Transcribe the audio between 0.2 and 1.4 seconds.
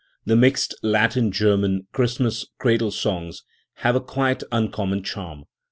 The mixed Latin